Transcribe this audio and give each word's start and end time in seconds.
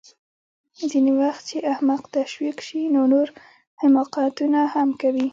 ځینې 0.91 1.11
وخت 1.21 1.41
چې 1.49 1.57
احمق 1.73 2.01
تشویق 2.17 2.57
شي 2.67 2.81
نو 2.93 3.01
نور 3.13 3.27
حماقتونه 3.81 4.59
هم 4.73 4.89
کوي 5.01 5.27